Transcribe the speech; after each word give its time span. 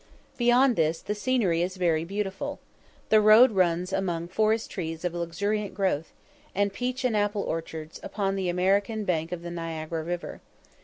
Beyond 0.35 0.77
this 0.77 0.99
the 0.99 1.13
scenery 1.13 1.61
is 1.61 1.75
very 1.77 2.03
beautiful. 2.05 2.57
The 3.09 3.21
road 3.21 3.51
runs 3.51 3.93
among 3.93 4.29
forest 4.29 4.71
trees 4.71 5.05
of 5.05 5.13
luxuriant 5.13 5.75
growth, 5.75 6.11
and 6.55 6.73
peach 6.73 7.03
and 7.05 7.15
apple 7.15 7.43
orchards, 7.43 7.99
upon 8.01 8.35
the 8.35 8.49
American 8.49 9.05
bank 9.05 9.31
of 9.31 9.43
the 9.43 9.51
Niagara 9.51 10.01
river. 10.01 10.41